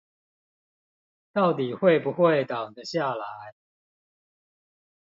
[1.31, 3.23] 到底會不會擋得下來